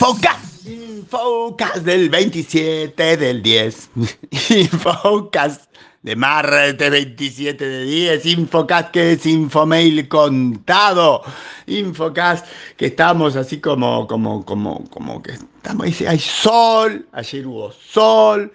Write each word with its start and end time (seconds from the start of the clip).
Infocas. 0.00 0.66
Infocas 0.66 1.84
del 1.84 2.08
27 2.08 3.18
del 3.18 3.42
10. 3.42 3.90
Infocas 4.48 5.68
de 6.02 6.16
martes 6.16 6.90
27 6.90 7.62
de 7.62 7.84
10. 7.84 8.24
Infocas 8.24 8.86
que 8.92 9.12
es 9.12 9.26
Infomail 9.26 10.08
contado. 10.08 11.20
Infocas 11.66 12.44
que 12.78 12.86
estamos 12.86 13.36
así 13.36 13.60
como, 13.60 14.06
como, 14.06 14.42
como, 14.46 14.88
como 14.88 15.22
que 15.22 15.32
estamos, 15.32 16.00
hay 16.00 16.18
sol, 16.18 17.06
ayer 17.12 17.46
hubo 17.46 17.70
sol. 17.70 18.50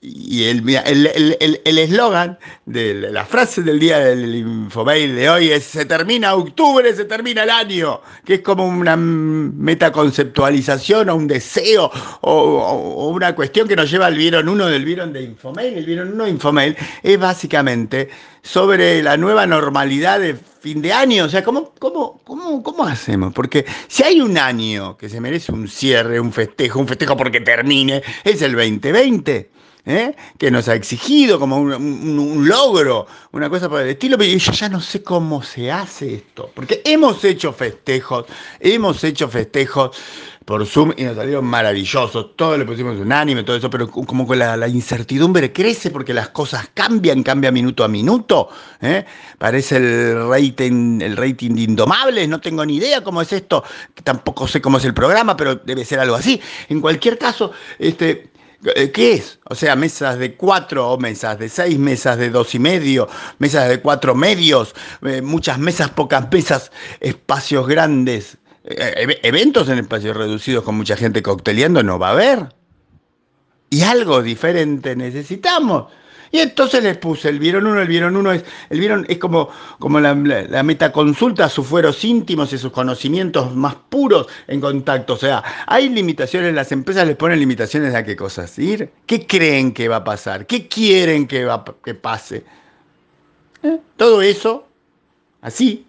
Y 0.00 0.44
el 0.44 0.58
eslogan 0.68 1.38
el, 1.40 1.60
el, 1.66 1.98
de 2.66 2.94
la 3.10 3.26
frase 3.26 3.62
del 3.62 3.80
día 3.80 3.98
del 3.98 4.32
Infomail 4.32 5.16
de 5.16 5.28
hoy 5.28 5.50
es 5.50 5.64
se 5.64 5.86
termina 5.86 6.36
octubre, 6.36 6.94
se 6.94 7.04
termina 7.04 7.42
el 7.42 7.50
año, 7.50 8.00
que 8.24 8.34
es 8.34 8.42
como 8.42 8.64
una 8.64 8.96
metaconceptualización 8.96 11.08
o 11.08 11.16
un 11.16 11.26
deseo 11.26 11.90
o, 12.20 13.08
una 13.08 13.34
cuestión 13.34 13.66
que 13.66 13.74
nos 13.74 13.90
lleva 13.90 14.06
al 14.06 14.16
vieron 14.16 14.48
uno 14.48 14.66
del 14.66 14.84
vieron 14.84 15.12
de 15.12 15.22
Infomail, 15.22 15.78
el 15.78 15.84
vieron 15.84 16.12
uno 16.12 16.26
de 16.26 16.30
Infomail, 16.30 16.76
es 17.02 17.18
básicamente 17.18 18.08
sobre 18.42 19.02
la 19.02 19.16
nueva 19.16 19.48
normalidad 19.48 20.20
de 20.20 20.36
fin 20.60 20.80
de 20.80 20.92
año. 20.92 21.24
O 21.24 21.28
sea, 21.28 21.42
¿cómo, 21.42 21.74
cómo, 21.80 22.20
cómo, 22.22 22.62
cómo 22.62 22.84
hacemos? 22.84 23.32
Porque 23.32 23.66
si 23.88 24.04
hay 24.04 24.20
un 24.20 24.38
año 24.38 24.96
que 24.96 25.08
se 25.08 25.20
merece 25.20 25.50
un 25.50 25.66
cierre, 25.66 26.20
un 26.20 26.32
festejo, 26.32 26.78
un 26.78 26.86
festejo 26.86 27.16
porque 27.16 27.40
termine, 27.40 28.00
es 28.22 28.42
el 28.42 28.52
2020. 28.52 29.58
¿Eh? 29.88 30.14
que 30.38 30.50
nos 30.50 30.68
ha 30.68 30.74
exigido 30.74 31.40
como 31.40 31.56
un, 31.56 32.46
logro, 32.46 33.06
una 33.32 33.48
cosa 33.48 33.68
por 33.68 33.80
el 33.80 33.88
estilo, 33.88 34.18
pero 34.18 34.30
yo 34.30 34.52
ya 34.52 34.68
no 34.68 34.80
sé 34.80 35.02
cómo 35.02 35.42
se 35.42 35.72
hace 35.72 36.14
esto, 36.14 36.50
porque 36.54 36.82
hemos 36.84 37.24
hecho 37.24 37.52
festejos, 37.52 38.26
hemos 38.60 39.02
hecho 39.02 39.28
festejos 39.28 39.96
por 40.44 40.64
Zoom 40.66 40.92
y 40.96 41.04
nos 41.04 41.16
salieron 41.16 41.44
maravillosos, 41.44 42.36
todos 42.36 42.58
le 42.58 42.64
pusimos 42.64 42.98
un 42.98 43.12
ánimo, 43.12 43.44
todo 43.44 43.56
eso, 43.56 43.68
pero 43.70 43.88
como 43.90 44.28
que 44.28 44.36
la, 44.36 44.68
incertidumbre 44.68 45.52
crece 45.52 45.90
porque 45.90 46.12
las 46.14 46.28
cosas 46.28 46.70
cambian, 46.74 47.22
cambia 47.22 47.50
minuto 47.50 47.82
a 47.82 47.88
minuto, 47.88 48.48
¿eh? 48.80 49.04
parece 49.38 49.76
el 49.76 50.28
rating, 50.28 51.00
el 51.00 51.16
rating 51.16 51.54
de 51.54 51.62
Indomables, 51.62 52.28
no 52.28 52.40
tengo 52.40 52.64
ni 52.64 52.76
idea 52.76 53.02
cómo 53.02 53.22
es 53.22 53.32
esto, 53.32 53.64
tampoco 54.04 54.46
sé 54.46 54.60
cómo 54.60 54.76
es 54.78 54.84
el 54.84 54.94
programa, 54.94 55.36
pero 55.36 55.56
debe 55.56 55.84
ser 55.84 56.00
algo 56.00 56.14
así. 56.14 56.40
En 56.68 56.80
cualquier 56.80 57.18
caso, 57.18 57.52
este, 57.78 58.30
¿Qué 58.62 59.12
es? 59.12 59.38
O 59.44 59.54
sea, 59.54 59.76
mesas 59.76 60.18
de 60.18 60.34
cuatro 60.34 60.90
o 60.90 60.98
mesas 60.98 61.38
de 61.38 61.48
seis, 61.48 61.78
mesas 61.78 62.18
de 62.18 62.28
dos 62.28 62.54
y 62.56 62.58
medio, 62.58 63.08
mesas 63.38 63.68
de 63.68 63.80
cuatro 63.80 64.16
medios, 64.16 64.74
eh, 65.02 65.22
muchas 65.22 65.58
mesas, 65.58 65.90
pocas 65.90 66.28
mesas, 66.32 66.72
espacios 66.98 67.68
grandes. 67.68 68.36
Eh, 68.64 69.20
eventos 69.22 69.68
en 69.68 69.78
espacios 69.78 70.16
reducidos 70.16 70.64
con 70.64 70.76
mucha 70.76 70.96
gente 70.96 71.22
cocteleando 71.22 71.82
no 71.84 71.98
va 72.00 72.08
a 72.08 72.12
haber. 72.12 72.54
Y 73.70 73.82
algo 73.82 74.22
diferente 74.22 74.96
necesitamos. 74.96 75.92
Y 76.30 76.40
entonces 76.40 76.82
les 76.82 76.96
puse 76.98 77.28
el 77.28 77.38
vieron 77.38 77.66
uno, 77.66 77.80
el 77.80 77.88
vieron 77.88 78.16
uno 78.16 78.32
es, 78.32 78.44
el 78.70 78.80
vieron 78.80 79.06
es 79.08 79.18
como, 79.18 79.48
como 79.78 80.00
la, 80.00 80.14
la, 80.14 80.62
metaconsulta 80.62 81.46
a 81.46 81.48
sus 81.48 81.66
fueros 81.66 82.04
íntimos 82.04 82.52
y 82.52 82.58
sus 82.58 82.72
conocimientos 82.72 83.54
más 83.54 83.74
puros 83.88 84.26
en 84.46 84.60
contacto. 84.60 85.14
O 85.14 85.16
sea, 85.16 85.42
hay 85.66 85.88
limitaciones, 85.88 86.54
las 86.54 86.70
empresas 86.72 87.06
les 87.06 87.16
ponen 87.16 87.38
limitaciones 87.38 87.94
a 87.94 88.04
qué 88.04 88.14
cosas 88.16 88.58
ir, 88.58 88.90
qué 89.06 89.26
creen 89.26 89.72
que 89.72 89.88
va 89.88 89.96
a 89.96 90.04
pasar, 90.04 90.46
qué 90.46 90.68
quieren 90.68 91.26
que, 91.26 91.44
va, 91.44 91.64
que 91.82 91.94
pase. 91.94 92.44
¿Eh? 93.62 93.78
Todo 93.96 94.22
eso, 94.22 94.68
así, 95.40 95.86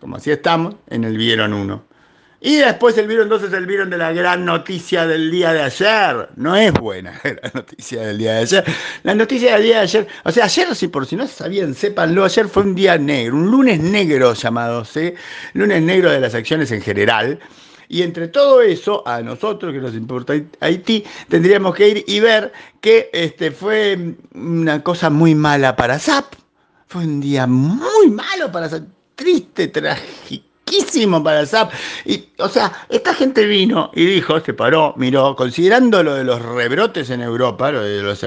como 0.00 0.16
así 0.16 0.30
estamos, 0.30 0.74
en 0.88 1.04
el 1.04 1.16
vieron 1.16 1.52
uno. 1.52 1.85
Y 2.40 2.56
después 2.56 2.96
el 2.98 3.06
vieron 3.06 3.24
entonces 3.24 3.52
el 3.52 3.66
vieron 3.66 3.88
de 3.88 3.96
la 3.96 4.12
gran 4.12 4.44
noticia 4.44 5.06
del 5.06 5.30
día 5.30 5.52
de 5.52 5.62
ayer. 5.62 6.28
No 6.36 6.54
es 6.54 6.72
buena 6.72 7.18
la 7.24 7.50
noticia 7.54 8.02
del 8.02 8.18
día 8.18 8.34
de 8.34 8.38
ayer. 8.40 8.64
La 9.04 9.14
noticia 9.14 9.54
del 9.54 9.62
día 9.62 9.76
de 9.76 9.82
ayer, 9.82 10.08
o 10.24 10.32
sea, 10.32 10.44
ayer, 10.44 10.74
si 10.74 10.88
por 10.88 11.06
si 11.06 11.16
no 11.16 11.26
sabían, 11.26 11.74
sépanlo, 11.74 12.24
ayer 12.24 12.46
fue 12.48 12.64
un 12.64 12.74
día 12.74 12.98
negro, 12.98 13.36
un 13.36 13.50
lunes 13.50 13.80
negro 13.80 14.34
llamado, 14.34 14.84
¿sí? 14.84 15.14
Lunes 15.54 15.82
negro 15.82 16.10
de 16.10 16.20
las 16.20 16.34
acciones 16.34 16.70
en 16.72 16.82
general. 16.82 17.38
Y 17.88 18.02
entre 18.02 18.28
todo 18.28 18.60
eso, 18.60 19.06
a 19.06 19.22
nosotros 19.22 19.72
que 19.72 19.80
nos 19.80 19.94
importa 19.94 20.34
Haití, 20.60 21.04
tendríamos 21.28 21.74
que 21.74 21.88
ir 21.88 22.04
y 22.06 22.20
ver 22.20 22.52
que 22.80 23.08
este, 23.12 23.50
fue 23.50 24.16
una 24.34 24.82
cosa 24.82 25.08
muy 25.08 25.34
mala 25.34 25.74
para 25.76 25.98
SAP. 25.98 26.34
Fue 26.88 27.04
un 27.04 27.20
día 27.20 27.46
muy 27.46 28.10
malo 28.10 28.52
para 28.52 28.68
SAP, 28.68 28.84
triste, 29.14 29.68
trágico 29.68 30.55
para 31.22 31.40
el 31.40 31.46
SAP. 31.46 31.72
Y, 32.04 32.24
o 32.38 32.48
sea, 32.48 32.72
esta 32.88 33.14
gente 33.14 33.46
vino 33.46 33.90
y 33.94 34.04
dijo, 34.06 34.40
se 34.40 34.52
paró, 34.52 34.94
miró, 34.96 35.36
considerando 35.36 36.02
lo 36.02 36.14
de 36.14 36.24
los 36.24 36.42
rebrotes 36.42 37.10
en 37.10 37.20
Europa, 37.20 37.70
lo 37.70 37.82
de 37.82 38.02
las 38.02 38.18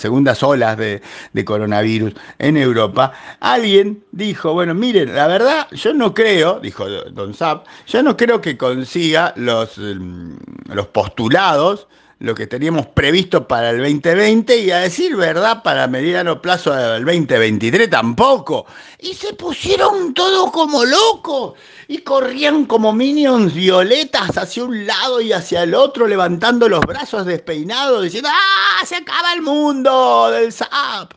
segundas 0.00 0.42
olas 0.42 0.76
de, 0.76 1.00
coronavirus 1.44 2.14
en 2.38 2.56
Europa, 2.56 3.12
alguien 3.40 4.02
dijo, 4.12 4.54
bueno, 4.54 4.74
miren, 4.74 5.14
la 5.14 5.26
verdad, 5.26 5.68
yo 5.72 5.92
no 5.92 6.14
creo, 6.14 6.58
dijo 6.60 6.88
Don 6.88 7.34
SAP, 7.34 7.66
yo 7.86 8.02
no 8.02 8.16
creo 8.16 8.40
que 8.40 8.56
consiga 8.56 9.32
los, 9.36 9.78
mm, 9.78 10.36
los 10.66 10.86
postulados 10.88 11.86
lo 12.20 12.34
que 12.34 12.46
teníamos 12.46 12.86
previsto 12.86 13.46
para 13.48 13.70
el 13.70 13.78
2020 13.78 14.56
y 14.58 14.70
a 14.70 14.78
decir 14.78 15.16
verdad, 15.16 15.62
para 15.62 15.88
mediano 15.88 16.40
plazo 16.40 16.72
del 16.72 17.04
2023 17.04 17.90
tampoco. 17.90 18.66
Y 19.00 19.14
se 19.14 19.34
pusieron 19.34 20.14
todos 20.14 20.50
como 20.52 20.84
locos 20.84 21.54
y 21.88 21.98
corrían 21.98 22.66
como 22.66 22.92
minions 22.92 23.52
violetas 23.52 24.36
hacia 24.38 24.64
un 24.64 24.86
lado 24.86 25.20
y 25.20 25.32
hacia 25.32 25.64
el 25.64 25.74
otro, 25.74 26.06
levantando 26.06 26.68
los 26.68 26.80
brazos 26.80 27.26
despeinados, 27.26 28.02
diciendo, 28.04 28.30
¡ah! 28.32 28.84
Se 28.86 28.96
acaba 28.96 29.32
el 29.32 29.42
mundo 29.42 30.30
del 30.30 30.52
SAP. 30.52 31.12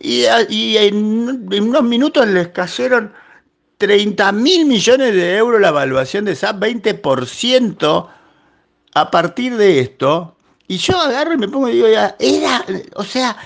Y, 0.00 0.26
en, 0.76 1.48
en 1.50 1.68
unos 1.68 1.82
minutos 1.82 2.28
les 2.28 2.48
cayeron 2.48 3.14
30 3.78 4.32
mil 4.32 4.66
millones 4.66 5.14
de 5.14 5.36
euros 5.36 5.60
la 5.60 5.68
evaluación 5.68 6.26
de 6.26 6.36
SAP, 6.36 6.62
20%. 6.62 8.08
A 8.94 9.10
partir 9.10 9.56
de 9.56 9.80
esto, 9.80 10.36
y 10.68 10.76
yo 10.78 10.96
agarro 10.98 11.34
y 11.34 11.38
me 11.38 11.48
pongo 11.48 11.68
y 11.68 11.74
digo, 11.74 11.86
era, 11.86 12.64
o 12.94 13.04
sea, 13.04 13.36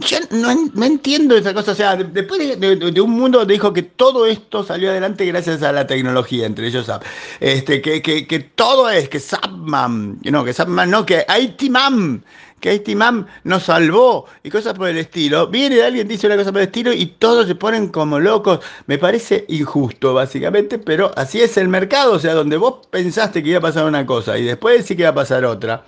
yo 0.00 0.18
no, 0.30 0.84
entiendo 0.84 1.36
esa 1.36 1.52
cosa. 1.52 1.72
O 1.72 1.74
sea, 1.74 1.96
después 1.96 2.60
de, 2.60 3.00
un 3.00 3.10
mundo 3.10 3.44
dijo 3.44 3.72
que 3.72 3.82
todo 3.82 4.26
esto 4.26 4.62
salió 4.62 4.90
adelante 4.90 5.24
gracias 5.26 5.62
a 5.62 5.72
la 5.72 5.86
tecnología, 5.86 6.46
entre 6.46 6.68
ellos 6.68 6.86
SAP. 6.86 7.02
Este, 7.40 7.82
que, 7.82 8.00
que, 8.00 8.26
que 8.26 8.38
todo 8.38 8.88
es, 8.90 9.08
que 9.08 9.18
SAPMAM, 9.18 10.20
no, 10.22 10.44
que 10.44 10.52
SAPMAM, 10.52 10.90
no, 10.90 11.04
que 11.04 11.26
ITMAM, 11.28 12.22
que 12.60 12.74
ITMAM 12.74 13.26
nos 13.44 13.64
salvó 13.64 14.26
y 14.44 14.50
cosas 14.50 14.74
por 14.74 14.88
el 14.88 14.98
estilo. 14.98 15.48
Viene 15.48 15.82
alguien, 15.82 16.06
dice 16.06 16.26
una 16.26 16.36
cosa 16.36 16.52
por 16.52 16.60
el 16.60 16.68
estilo 16.68 16.92
y 16.92 17.06
todos 17.06 17.48
se 17.48 17.56
ponen 17.56 17.88
como 17.88 18.20
locos. 18.20 18.60
Me 18.86 18.98
parece 18.98 19.46
injusto, 19.48 20.14
básicamente, 20.14 20.78
pero 20.78 21.10
así 21.16 21.40
es 21.40 21.56
el 21.56 21.68
mercado. 21.68 22.12
O 22.12 22.18
sea, 22.18 22.34
donde 22.34 22.56
vos 22.56 22.86
pensaste 22.90 23.42
que 23.42 23.50
iba 23.50 23.58
a 23.58 23.62
pasar 23.62 23.84
una 23.84 24.06
cosa 24.06 24.38
y 24.38 24.44
después 24.44 24.86
sí 24.86 24.94
que 24.94 25.02
iba 25.02 25.10
a 25.10 25.14
pasar 25.14 25.44
otra 25.44 25.84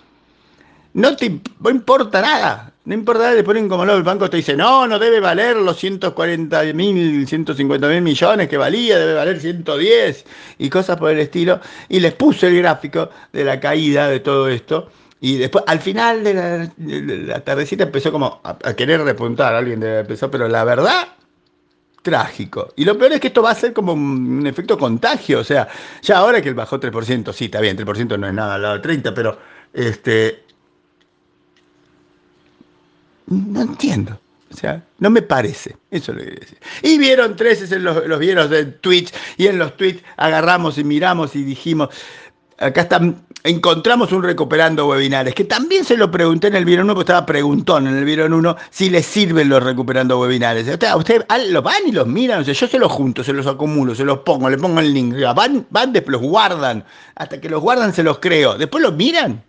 no 0.94 1.16
te 1.16 1.26
importa 1.26 2.20
nada. 2.20 2.72
No 2.84 2.94
importa 2.94 3.24
nada, 3.24 3.34
le 3.34 3.44
ponen 3.44 3.68
como 3.68 3.84
lo 3.84 3.94
el 3.94 4.02
banco 4.02 4.28
te 4.30 4.38
dice, 4.38 4.56
no, 4.56 4.86
no 4.86 4.98
debe 4.98 5.20
valer 5.20 5.56
los 5.56 5.78
140 5.78 6.72
mil, 6.72 7.26
150 7.28 7.86
mil 7.88 8.02
millones 8.02 8.48
que 8.48 8.56
valía, 8.56 8.98
debe 8.98 9.14
valer 9.14 9.38
110 9.38 10.24
y 10.58 10.70
cosas 10.70 10.96
por 10.96 11.10
el 11.10 11.20
estilo. 11.20 11.60
Y 11.88 12.00
les 12.00 12.14
puse 12.14 12.48
el 12.48 12.56
gráfico 12.56 13.10
de 13.32 13.44
la 13.44 13.60
caída 13.60 14.08
de 14.08 14.20
todo 14.20 14.48
esto. 14.48 14.90
Y 15.20 15.36
después, 15.36 15.62
al 15.66 15.80
final 15.80 16.24
de 16.24 16.34
la, 17.26 17.40
tardecita 17.44 17.84
empezó 17.84 18.10
como 18.10 18.40
a, 18.42 18.56
querer 18.74 19.02
repuntar, 19.02 19.54
alguien 19.54 19.82
empezar, 19.82 20.30
pero 20.30 20.48
la 20.48 20.64
verdad, 20.64 21.08
trágico. 22.02 22.72
Y 22.76 22.86
lo 22.86 22.96
peor 22.96 23.12
es 23.12 23.20
que 23.20 23.28
esto 23.28 23.42
va 23.42 23.50
a 23.50 23.54
ser 23.54 23.74
como 23.74 23.92
un 23.92 24.46
efecto 24.46 24.78
contagio, 24.78 25.40
o 25.40 25.44
sea, 25.44 25.68
ya 26.02 26.18
ahora 26.18 26.40
que 26.40 26.48
el 26.48 26.54
bajó 26.54 26.80
3%, 26.80 27.32
sí, 27.34 27.44
está 27.44 27.60
bien, 27.60 27.76
3% 27.76 28.18
no 28.18 28.26
es 28.26 28.34
nada 28.34 28.54
al 28.54 28.62
lado 28.62 28.74
de 28.76 28.80
30, 28.80 29.14
pero 29.14 29.38
este, 29.74 30.44
no 33.30 33.62
entiendo. 33.62 34.20
O 34.52 34.56
sea, 34.56 34.82
no 34.98 35.10
me 35.10 35.22
parece. 35.22 35.76
Eso 35.90 36.12
lo 36.12 36.24
que 36.24 36.30
decir. 36.32 36.58
Y 36.82 36.98
vieron 36.98 37.36
tres, 37.36 37.70
los, 37.70 38.06
los 38.06 38.18
vieron 38.18 38.50
de 38.50 38.66
Twitch, 38.66 39.12
y 39.36 39.46
en 39.46 39.58
los 39.58 39.76
tweets 39.76 40.02
agarramos 40.16 40.76
y 40.76 40.84
miramos 40.84 41.36
y 41.36 41.44
dijimos, 41.44 41.88
acá 42.58 42.82
están, 42.82 43.22
encontramos 43.44 44.12
un 44.12 44.22
recuperando 44.22 44.86
webinares, 44.86 45.34
que 45.34 45.44
también 45.44 45.84
se 45.84 45.96
lo 45.96 46.10
pregunté 46.10 46.48
en 46.48 46.56
el 46.56 46.64
Vieron 46.64 46.84
1, 46.86 46.94
porque 46.94 47.04
estaba 47.04 47.26
preguntón 47.26 47.86
en 47.86 47.96
el 47.96 48.04
Vieron 48.04 48.32
1 48.32 48.56
si 48.70 48.90
les 48.90 49.06
sirven 49.06 49.48
los 49.48 49.62
recuperando 49.62 50.20
webinares. 50.20 50.68
Ustedes 50.68 50.94
usted, 50.94 51.24
los 51.48 51.62
van 51.62 51.86
y 51.86 51.92
los 51.92 52.06
miran, 52.06 52.40
o 52.40 52.44
sea, 52.44 52.54
yo 52.54 52.66
se 52.66 52.78
los 52.78 52.92
junto, 52.92 53.24
se 53.24 53.32
los 53.32 53.46
acumulo, 53.46 53.94
se 53.94 54.04
los 54.04 54.18
pongo, 54.18 54.50
le 54.50 54.58
pongo 54.58 54.80
el 54.80 54.92
link, 54.92 55.14
van, 55.34 55.66
van, 55.70 55.92
después 55.92 56.12
los 56.12 56.22
guardan, 56.22 56.84
hasta 57.14 57.40
que 57.40 57.48
los 57.48 57.60
guardan 57.60 57.94
se 57.94 58.02
los 58.02 58.18
creo, 58.18 58.58
después 58.58 58.82
los 58.82 58.94
miran. 58.94 59.42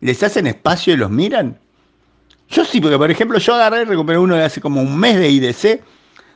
¿Les 0.00 0.22
hacen 0.22 0.46
espacio 0.46 0.92
y 0.92 0.96
los 0.98 1.10
miran? 1.10 1.58
Yo 2.48 2.64
sí, 2.64 2.80
porque 2.80 2.96
por 2.96 3.10
ejemplo 3.10 3.38
yo 3.38 3.54
agarré 3.54 3.82
y 3.82 3.84
recuperé 3.84 4.18
uno 4.18 4.36
de 4.36 4.44
hace 4.44 4.60
como 4.60 4.80
un 4.80 4.98
mes 4.98 5.16
de 5.16 5.28
IDC, 5.28 5.82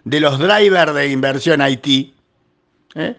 de 0.05 0.21
los 0.21 0.39
drivers 0.39 0.95
de 0.95 1.09
inversión 1.09 1.61
IT. 1.67 2.15
¿eh? 2.95 3.17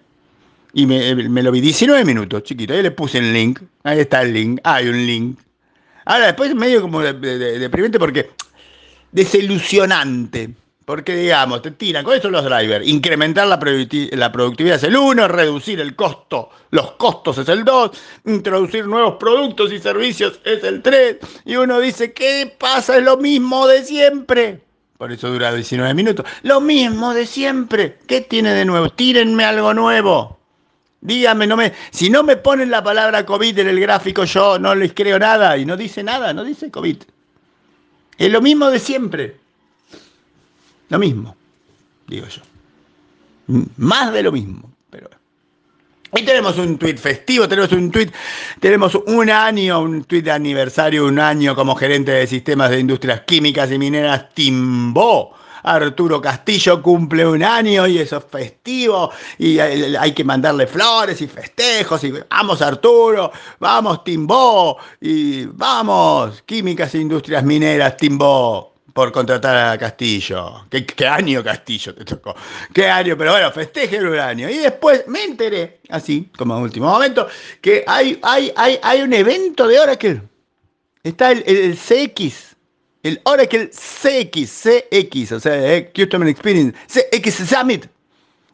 Y 0.73 0.85
me, 0.85 1.43
lo 1.43 1.51
vi 1.51 1.61
19 1.61 2.05
minutos, 2.05 2.43
chiquito. 2.43 2.73
Ahí 2.73 2.81
le 2.81 2.91
puse 2.91 3.17
el 3.17 3.33
link. 3.33 3.59
Ahí 3.83 3.99
está 3.99 4.21
el 4.21 4.33
link. 4.33 4.59
Hay 4.63 4.87
un 4.87 5.05
link. 5.05 5.39
Ahora 6.05 6.27
después 6.27 6.53
medio 6.55 6.81
como 6.81 7.01
deprimente 7.01 7.99
porque 7.99 8.31
desilusionante. 9.11 10.49
Porque, 10.91 11.15
digamos, 11.15 11.61
te 11.61 11.71
tiran 11.71 12.03
con 12.03 12.17
eso 12.17 12.29
los 12.29 12.43
drivers. 12.43 12.85
Incrementar 12.85 13.47
la, 13.47 13.57
productividad 13.57 14.75
es 14.75 14.83
el 14.83 14.97
1, 14.97 15.25
reducir 15.29 15.79
el 15.79 15.95
costo, 15.95 16.49
los 16.71 16.91
costos 16.95 17.37
es 17.37 17.47
el 17.47 17.63
2, 17.63 17.91
introducir 18.25 18.85
nuevos 18.87 19.15
productos 19.15 19.71
y 19.71 19.79
servicios 19.79 20.41
es 20.43 20.61
el 20.65 20.81
3. 20.81 21.15
Y 21.45 21.55
uno 21.55 21.79
dice, 21.79 22.11
¿qué 22.11 22.53
pasa? 22.59 22.97
Es 22.97 23.03
lo 23.05 23.15
mismo 23.15 23.67
de 23.67 23.85
siempre. 23.85 24.59
Por 24.97 25.13
eso 25.13 25.29
dura 25.29 25.53
19 25.53 25.93
minutos. 25.93 26.25
Lo 26.43 26.59
mismo 26.59 27.13
de 27.13 27.25
siempre. 27.25 27.97
¿Qué 28.05 28.19
tiene 28.19 28.53
de 28.53 28.65
nuevo? 28.65 28.89
Tírenme 28.89 29.45
algo 29.45 29.73
nuevo. 29.73 30.39
Díganme, 30.99 31.47
no 31.47 31.55
me, 31.55 31.71
si 31.91 32.09
no 32.09 32.21
me 32.21 32.35
ponen 32.35 32.69
la 32.69 32.83
palabra 32.83 33.25
COVID 33.25 33.59
en 33.59 33.69
el 33.69 33.79
gráfico, 33.79 34.25
yo 34.25 34.59
no 34.59 34.75
les 34.75 34.91
creo 34.93 35.17
nada. 35.17 35.57
Y 35.57 35.63
no 35.63 35.77
dice 35.77 36.03
nada, 36.03 36.33
no 36.33 36.43
dice 36.43 36.69
COVID. 36.69 36.97
Es 38.17 38.29
lo 38.29 38.41
mismo 38.41 38.69
de 38.69 38.79
siempre. 38.79 39.40
Lo 40.91 40.99
mismo, 40.99 41.35
digo 42.05 42.27
yo. 42.27 42.41
Más 43.77 44.11
de 44.11 44.23
lo 44.23 44.31
mismo, 44.31 44.69
pero 44.89 45.09
Ahí 46.13 46.25
tenemos 46.25 46.57
un 46.57 46.77
tuit 46.77 46.97
festivo, 46.97 47.47
tenemos 47.47 47.71
un 47.71 47.89
tuit, 47.89 48.13
tenemos 48.59 48.95
un 48.95 49.29
año, 49.29 49.79
un 49.79 50.03
tuit 50.03 50.25
de 50.25 50.31
aniversario, 50.31 51.05
un 51.05 51.17
año 51.17 51.55
como 51.55 51.73
gerente 51.77 52.11
de 52.11 52.27
sistemas 52.27 52.69
de 52.69 52.81
industrias 52.81 53.21
químicas 53.21 53.71
y 53.71 53.79
mineras 53.79 54.33
Timbó. 54.33 55.33
Arturo 55.63 56.19
Castillo 56.19 56.81
cumple 56.81 57.25
un 57.25 57.43
año 57.43 57.87
y 57.87 57.99
eso 57.99 58.17
es 58.17 58.25
festivo 58.25 59.11
y 59.37 59.59
hay 59.59 60.11
que 60.11 60.23
mandarle 60.23 60.65
flores 60.65 61.21
y 61.21 61.27
festejos 61.27 62.03
y 62.03 62.11
vamos 62.11 62.61
Arturo, 62.63 63.31
vamos 63.59 64.03
Timbó 64.03 64.77
y 64.99 65.45
vamos 65.45 66.41
Químicas 66.41 66.95
e 66.95 66.97
Industrias 66.97 67.43
Mineras 67.43 67.95
Timbó 67.95 68.70
por 68.93 69.11
contratar 69.11 69.73
a 69.73 69.77
Castillo. 69.77 70.65
¿Qué, 70.69 71.07
año 71.07 71.43
Castillo 71.43 71.93
te 71.95 72.05
tocó? 72.05 72.35
¿Qué 72.73 72.87
año? 72.87 73.17
Pero 73.17 73.31
bueno, 73.31 73.51
festeje 73.51 73.97
el 73.97 74.19
año. 74.19 74.49
Y 74.49 74.57
después 74.57 75.03
me 75.07 75.23
enteré, 75.23 75.79
así 75.89 76.29
como 76.37 76.59
último 76.59 76.87
momento, 76.87 77.27
que 77.61 77.83
hay, 77.87 78.19
hay, 78.23 78.51
hay, 78.55 78.79
hay 78.81 79.01
un 79.01 79.13
evento 79.13 79.67
de 79.67 79.79
Oracle. 79.79 80.21
Está 81.03 81.31
el, 81.31 81.43
el, 81.47 81.77
CX, 81.77 82.55
el 83.03 83.19
Oracle 83.23 83.69
CX, 83.71 84.63
CX, 84.63 85.31
o 85.31 85.39
sea, 85.39 85.75
eh, 85.75 85.91
Customer 85.95 86.27
Experience, 86.27 86.77
CX 86.87 87.49
Summit, 87.49 87.87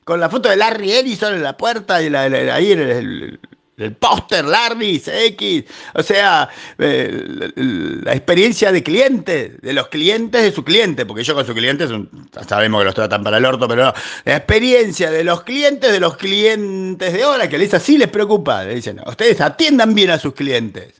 con 0.05 0.19
la 0.19 0.29
foto 0.29 0.49
de 0.49 0.55
Larry 0.55 0.93
Ellison 0.93 1.33
en 1.33 1.43
la 1.43 1.57
puerta 1.57 2.01
y 2.01 2.09
la, 2.09 2.23
ahí 2.23 2.71
en 2.71 2.79
el 2.79 3.39
el 3.77 3.93
póster, 3.93 4.43
Larry, 4.43 4.99
CX, 4.99 5.71
o 5.93 6.01
sea, 6.01 6.49
eh, 6.79 7.51
la, 8.03 8.13
experiencia 8.13 8.71
de 8.71 8.81
cliente, 8.81 9.53
de 9.61 9.73
los 9.73 9.87
clientes 9.89 10.41
de 10.41 10.51
su 10.51 10.63
cliente, 10.63 11.05
porque 11.05 11.23
yo 11.23 11.35
con 11.35 11.45
sus 11.45 11.53
clientes 11.53 11.91
sabemos 12.47 12.81
que 12.81 12.85
los 12.85 12.95
tratan 12.95 13.23
para 13.23 13.37
el 13.37 13.45
orto, 13.45 13.67
pero 13.67 13.85
no, 13.85 13.93
la 14.25 14.37
experiencia 14.37 15.11
de 15.11 15.23
los 15.23 15.43
clientes 15.43 15.91
de 15.91 15.99
los 15.99 16.17
clientes 16.17 17.13
de 17.13 17.21
ahora, 17.21 17.47
que 17.47 17.59
les 17.59 17.71
así 17.75 17.99
les 17.99 18.07
preocupa, 18.07 18.63
le 18.63 18.75
dicen, 18.75 18.99
ustedes 19.05 19.39
atiendan 19.41 19.93
bien 19.93 20.09
a 20.09 20.17
sus 20.17 20.33
clientes. 20.33 20.95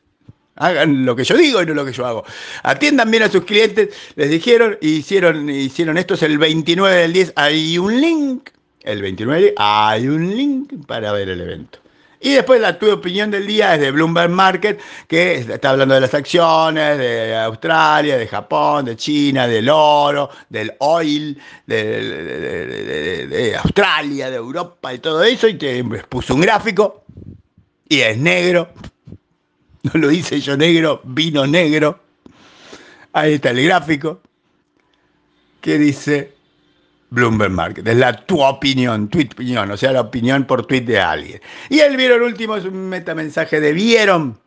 Hagan 0.59 1.05
lo 1.05 1.15
que 1.15 1.23
yo 1.23 1.35
digo 1.35 1.61
y 1.61 1.65
no 1.67 1.75
lo 1.75 1.85
que 1.85 1.93
yo 1.93 2.05
hago. 2.05 2.25
Atiendan 2.63 3.09
bien 3.09 3.23
a 3.23 3.29
sus 3.29 3.43
clientes, 3.43 3.89
les 4.15 4.29
dijeron, 4.29 4.77
hicieron, 4.81 5.49
hicieron 5.49 5.97
esto 5.97 6.13
es 6.13 6.21
el 6.21 6.37
29 6.37 6.95
del 6.95 7.13
10, 7.13 7.33
hay 7.35 7.77
un 7.79 7.99
link, 7.99 8.49
el 8.81 9.01
29 9.01 9.55
hay 9.57 10.07
un 10.07 10.35
link 10.35 10.85
para 10.85 11.11
ver 11.11 11.29
el 11.29 11.41
evento. 11.41 11.79
Y 12.19 12.33
después 12.33 12.59
la 12.59 12.79
tu 12.79 12.91
opinión 12.91 13.29
del 13.29 13.45
día 13.45 13.75
es 13.75 13.81
de 13.81 13.91
Bloomberg 13.91 14.31
Market, 14.31 14.81
que 15.07 15.35
está 15.35 15.69
hablando 15.69 15.93
de 15.93 16.01
las 16.01 16.13
acciones 16.13 16.97
de 16.97 17.35
Australia, 17.35 18.17
de 18.17 18.27
Japón, 18.27 18.85
de 18.85 18.95
China, 18.95 19.47
del 19.47 19.69
oro, 19.69 20.29
del 20.49 20.73
oil, 20.79 21.39
de, 21.67 23.55
Australia, 23.61 24.31
de 24.31 24.35
Europa 24.35 24.93
y 24.93 24.99
todo 24.99 25.23
eso. 25.23 25.47
Y 25.47 25.55
te 25.55 25.83
puso 26.09 26.33
un 26.33 26.41
gráfico 26.41 27.03
y 27.87 27.99
es 27.99 28.17
negro. 28.17 28.69
No 29.83 30.01
lo 30.01 30.11
hice 30.11 30.41
yo 30.41 30.57
negro, 30.57 31.01
vino 31.05 31.47
negro. 31.47 31.99
Ahí 33.13 33.35
está 33.35 33.51
el 33.51 33.63
gráfico 33.63 34.19
que 35.61 35.77
dice 35.77 36.36
Bloomberg 37.09 37.51
Market. 37.51 37.87
Es 37.87 37.97
la 37.97 38.13
tu 38.13 38.41
opinión, 38.43 39.07
tu 39.07 39.21
opinión, 39.21 39.71
o 39.71 39.77
sea, 39.77 39.91
la 39.91 40.01
opinión 40.01 40.45
por 40.45 40.65
tweet 40.65 40.81
de 40.81 40.99
alguien. 40.99 41.41
Y 41.69 41.79
el 41.79 41.95
vieron 41.95 42.21
último 42.21 42.55
es 42.57 42.65
un 42.65 42.89
metamensaje 42.89 43.59
de 43.59 43.73
vieron. 43.73 44.37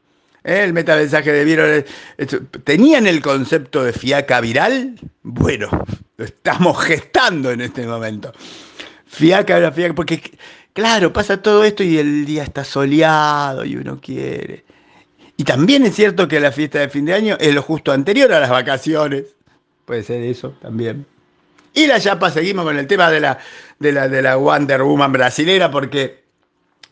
¿eh? 0.44 0.64
El 0.64 0.72
metamensaje 0.72 1.32
de 1.32 1.44
vieron. 1.44 1.84
¿Tenían 2.64 3.06
el 3.06 3.22
concepto 3.22 3.84
de 3.84 3.92
fiaca 3.92 4.40
viral? 4.40 4.98
Bueno, 5.22 5.68
lo 6.16 6.24
estamos 6.24 6.78
gestando 6.84 7.50
en 7.50 7.62
este 7.62 7.86
momento. 7.86 8.32
Fiaca, 9.06 9.72
fiaca, 9.72 9.94
porque 9.94 10.22
claro, 10.72 11.12
pasa 11.12 11.40
todo 11.40 11.64
esto 11.64 11.82
y 11.82 11.98
el 11.98 12.26
día 12.26 12.42
está 12.42 12.64
soleado 12.64 13.64
y 13.64 13.76
uno 13.76 14.00
quiere. 14.00 14.64
Y 15.36 15.44
también 15.44 15.86
es 15.86 15.94
cierto 15.94 16.28
que 16.28 16.38
la 16.38 16.52
fiesta 16.52 16.80
de 16.80 16.90
fin 16.90 17.06
de 17.06 17.14
año 17.14 17.36
es 17.40 17.54
lo 17.54 17.62
justo 17.62 17.92
anterior 17.92 18.30
a 18.32 18.40
las 18.40 18.50
vacaciones. 18.50 19.34
Puede 19.86 20.02
ser 20.02 20.22
eso 20.22 20.50
también. 20.60 21.06
Y 21.72 21.86
la 21.86 22.00
chapa, 22.00 22.30
seguimos 22.30 22.64
con 22.64 22.76
el 22.78 22.86
tema 22.86 23.10
de 23.10 23.20
la, 23.20 23.38
de 23.78 23.92
la, 23.92 24.08
de 24.08 24.22
la 24.22 24.36
Wonder 24.36 24.82
Woman 24.82 25.12
brasilera, 25.12 25.70
porque 25.70 26.20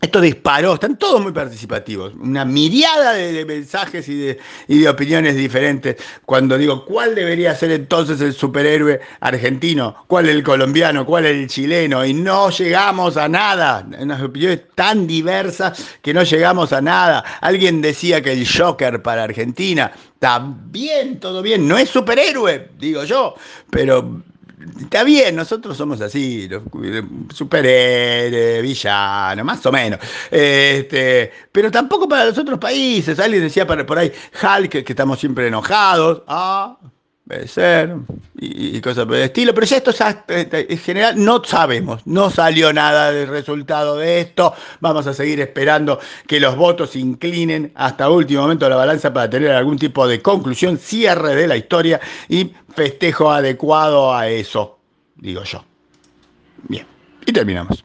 esto 0.00 0.20
disparó, 0.20 0.74
están 0.74 0.96
todos 0.96 1.20
muy 1.20 1.32
participativos, 1.32 2.14
una 2.14 2.44
miriada 2.44 3.14
de, 3.14 3.44
mensajes 3.44 4.08
y 4.08 4.14
de, 4.16 4.38
y 4.68 4.78
de, 4.78 4.88
opiniones 4.88 5.34
diferentes. 5.34 5.96
Cuando 6.24 6.56
digo, 6.56 6.84
¿cuál 6.84 7.16
debería 7.16 7.52
ser 7.56 7.72
entonces 7.72 8.20
el 8.20 8.32
superhéroe 8.32 9.00
argentino? 9.18 10.04
¿Cuál 10.06 10.28
el 10.28 10.44
colombiano? 10.44 11.04
¿Cuál 11.04 11.26
el 11.26 11.48
chileno? 11.48 12.04
Y 12.04 12.14
no 12.14 12.50
llegamos 12.50 13.16
a 13.16 13.28
nada. 13.28 13.84
Unas 13.98 14.22
opiniones 14.22 14.60
tan 14.76 15.08
diversas 15.08 15.84
que 16.00 16.14
no 16.14 16.22
llegamos 16.22 16.72
a 16.72 16.80
nada. 16.80 17.24
Alguien 17.40 17.82
decía 17.82 18.22
que 18.22 18.30
el 18.30 18.46
Joker 18.48 19.02
para 19.02 19.24
Argentina, 19.24 19.90
bien, 20.70 21.18
todo 21.18 21.42
bien, 21.42 21.66
no 21.66 21.76
es 21.76 21.88
superhéroe, 21.88 22.70
digo 22.78 23.02
yo, 23.02 23.34
pero 23.68 24.22
Está 24.80 25.04
bien, 25.04 25.36
nosotros 25.36 25.76
somos 25.76 26.00
así, 26.00 26.48
superhéroes, 27.32 28.62
villanos, 28.62 29.44
más 29.44 29.64
o 29.66 29.72
menos. 29.72 30.00
Este, 30.30 31.30
pero 31.52 31.70
tampoco 31.70 32.08
para 32.08 32.24
los 32.24 32.38
otros 32.38 32.58
países. 32.58 33.18
Alguien 33.18 33.42
decía 33.42 33.66
por, 33.66 33.98
ahí, 33.98 34.12
Hulk, 34.42 34.84
que, 34.84 34.92
estamos 34.92 35.20
siempre 35.20 35.46
enojados. 35.46 36.22
Ah, 36.26 36.76
puede 37.28 37.46
ser, 37.46 37.94
y, 38.38 38.80
cosas 38.80 39.04
por 39.04 39.16
el 39.16 39.22
estilo, 39.22 39.52
pero 39.52 39.66
ya 39.66 39.76
esto 39.76 39.90
ya, 39.90 40.24
este, 40.28 40.72
en 40.72 40.78
general 40.78 41.22
no 41.22 41.42
sabemos, 41.44 42.06
no 42.06 42.30
salió 42.30 42.72
nada 42.72 43.12
del 43.12 43.28
resultado 43.28 43.96
de 43.98 44.20
esto, 44.20 44.54
vamos 44.80 45.06
a 45.06 45.12
seguir 45.12 45.38
esperando 45.40 46.00
que 46.26 46.40
los 46.40 46.56
votos 46.56 46.96
inclinen 46.96 47.70
hasta 47.74 48.08
último 48.08 48.42
momento 48.42 48.68
la 48.68 48.76
balanza 48.76 49.12
para 49.12 49.28
tener 49.28 49.50
algún 49.50 49.78
tipo 49.78 50.08
de 50.08 50.22
conclusión, 50.22 50.78
cierre 50.78 51.34
de 51.34 51.46
la 51.46 51.56
historia 51.56 52.00
y 52.28 52.50
festejo 52.74 53.30
adecuado 53.30 54.14
a 54.14 54.28
eso, 54.28 54.78
digo 55.16 55.44
yo. 55.44 55.62
Bien, 56.66 56.86
y 57.26 57.32
terminamos. 57.32 57.84